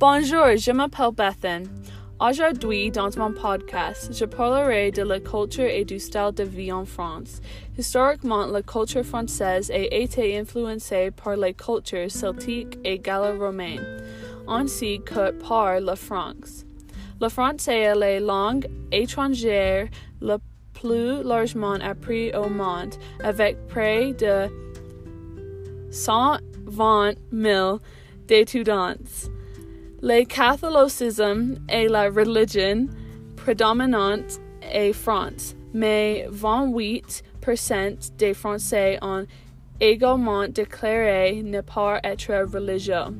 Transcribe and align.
Bonjour, 0.00 0.56
je 0.56 0.72
m'appelle 0.72 1.10
Bethan. 1.12 1.64
Aujourd'hui, 2.18 2.90
dans 2.90 3.10
mon 3.18 3.34
podcast, 3.34 4.10
je 4.14 4.24
parlerai 4.24 4.90
de 4.90 5.02
la 5.02 5.20
culture 5.20 5.66
et 5.66 5.84
du 5.84 5.98
style 5.98 6.32
de 6.34 6.42
vie 6.42 6.72
en 6.72 6.86
France. 6.86 7.42
Historiquement, 7.76 8.46
la 8.46 8.62
culture 8.62 9.04
française 9.04 9.70
a 9.70 9.94
été 9.94 10.38
influencée 10.38 11.10
par 11.10 11.36
les 11.36 11.52
cultures 11.52 12.10
celtiques 12.10 12.78
et 12.82 12.98
gallo-romaines, 12.98 14.02
ainsi 14.48 15.02
que 15.04 15.32
par 15.32 15.78
la 15.80 15.96
France. 15.96 16.64
Le 17.20 17.28
français 17.28 17.80
est 17.80 17.94
la 17.94 18.20
langue 18.20 18.66
étrangère 18.90 19.86
la 20.22 20.38
plus 20.72 21.22
largement 21.22 21.74
apprise 21.74 22.32
au 22.34 22.48
monde, 22.48 22.94
avec 23.22 23.66
près 23.66 24.14
de 24.14 24.48
120 25.90 27.12
000 27.34 27.78
d'étudiants. 28.26 28.94
Le 30.02 30.24
catholicisme 30.24 31.56
est 31.68 31.88
la 31.88 32.08
religion 32.08 32.88
prédominante 33.36 34.40
en 34.74 34.92
France, 34.94 35.54
mais 35.74 36.26
28% 36.32 38.16
des 38.16 38.32
Français 38.32 38.98
ont 39.02 39.26
également 39.78 40.48
déclaré 40.48 41.42
ne 41.42 41.60
pas 41.60 42.00
être 42.02 42.32
religieux. 42.50 43.14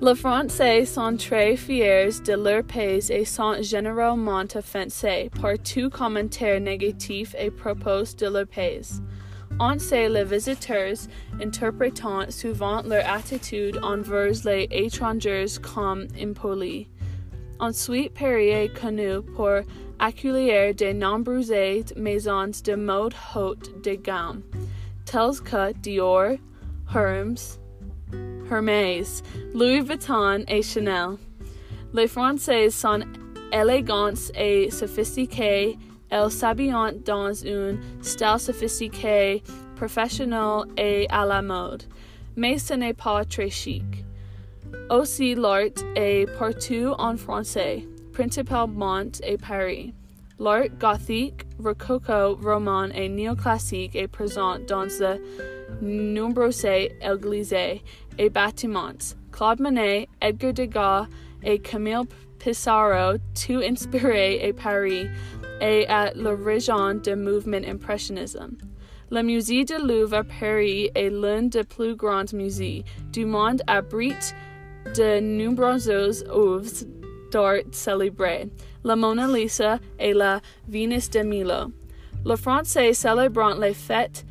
Les 0.00 0.14
Français 0.14 0.84
sont 0.84 1.16
très 1.16 1.56
fiers 1.56 2.10
de 2.24 2.34
leur 2.34 2.62
pays 2.62 3.10
et 3.10 3.24
sont 3.24 3.60
généralement 3.60 4.44
offensés 4.54 5.30
par 5.40 5.54
tout 5.58 5.90
commentaire 5.90 6.60
négatif 6.60 7.34
à 7.34 7.50
propos 7.50 8.04
de 8.16 8.26
leur 8.26 8.46
pays. 8.46 9.00
On 9.58 9.78
sait 9.78 10.10
les 10.10 10.24
visiteurs 10.24 11.08
interprétant 11.40 12.30
souvent 12.30 12.82
leur 12.82 13.08
attitude 13.10 13.78
envers 13.82 14.32
les 14.44 14.68
étrangers 14.70 15.58
comme 15.62 16.06
impolie. 16.20 16.88
Ensuite, 17.58 18.12
Paris 18.12 18.50
est 18.50 18.78
connu 18.78 19.22
pour 19.34 19.62
accueillir 19.98 20.74
de 20.74 20.92
nombreuses 20.92 21.94
maisons 21.96 22.52
de 22.64 22.74
mode 22.74 23.14
haute 23.34 23.82
de 23.82 23.94
gamme, 23.94 24.42
telles 25.06 25.40
que 25.42 25.72
Dior, 25.80 26.36
Hermes, 26.94 27.58
Hermès, 28.50 29.22
Louis 29.54 29.80
Vuitton 29.80 30.44
et 30.48 30.60
Chanel. 30.60 31.16
Les 31.94 32.08
Français 32.08 32.68
sont 32.68 33.04
élégants 33.52 34.30
et 34.34 34.70
sophistiqués 34.70 35.78
elles 36.16 36.30
s'habillent 36.30 36.94
dans 37.04 37.44
un 37.46 37.76
style 38.00 38.38
sophistiqué, 38.38 39.42
professionnel 39.76 40.64
et 40.76 41.06
à 41.10 41.24
la 41.26 41.42
mode, 41.42 41.84
mais 42.36 42.58
ce 42.58 42.74
n'est 42.74 42.94
pas 42.94 43.24
très 43.24 43.50
chic. 43.50 43.84
Aussi, 44.90 45.34
l'art 45.34 45.82
est 45.94 46.26
partout 46.38 46.94
en 46.98 47.16
français, 47.16 47.86
principalement 48.12 49.04
à 49.22 49.36
Paris. 49.46 49.92
L'art 50.38 50.68
gothique, 50.78 51.42
rococo, 51.62 52.36
roman 52.42 52.88
et 52.94 53.08
néoclassique 53.08 53.96
est 53.96 54.08
présent 54.08 54.58
dans 54.66 54.86
de 54.86 55.20
nombreuses 55.82 56.64
églises 56.64 57.54
et 58.18 58.30
bâtiments. 58.30 59.16
Claude 59.32 59.60
Monet, 59.60 60.08
Edgar 60.22 60.52
Degas 60.52 61.06
et 61.42 61.58
Camille 61.58 62.06
Pissarro, 62.38 63.16
tout 63.34 63.60
inspirés 63.62 64.48
à 64.48 64.52
Paris, 64.52 65.08
et 65.60 65.86
à 65.88 66.12
l'origine 66.14 67.00
du 67.02 67.14
mouvement 67.16 67.62
impressionnisme. 67.66 68.56
Le 69.10 69.22
musée 69.22 69.64
du 69.64 69.74
Louvre 69.78 70.14
à 70.14 70.24
Paris 70.24 70.90
est 70.94 71.10
l'un 71.10 71.42
des 71.42 71.62
plus 71.62 71.94
grands 71.94 72.32
musées 72.32 72.84
du 73.12 73.24
monde 73.24 73.62
abrite 73.68 74.34
de 74.96 75.20
nombreuses 75.20 76.24
œuvres 76.28 76.86
d'art 77.30 77.62
célébrées, 77.70 78.48
la 78.84 78.96
Mona 78.96 79.28
Lisa 79.28 79.78
et 79.98 80.12
la 80.12 80.40
Vénus 80.68 81.08
de 81.10 81.20
Milo. 81.20 81.72
Les 82.24 82.36
Français 82.36 82.92
célébrant 82.92 83.54
les 83.60 83.74
fêtes 83.74 84.24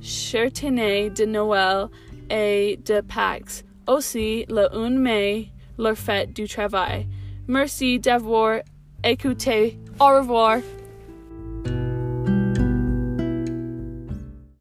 chrétiennes 0.00 1.12
de 1.12 1.24
Noël 1.24 1.88
et 2.30 2.78
de 2.84 3.00
Pâques, 3.00 3.64
aussi 3.88 4.46
le 4.48 4.72
1 4.72 4.90
mai, 4.90 5.48
leur 5.78 5.96
fête 5.96 6.32
du 6.32 6.46
travail. 6.46 7.08
Merci 7.48 7.98
d'avoir 7.98 8.60
écouté 9.04 9.78
Au 10.02 10.18
revoir. 10.18 10.58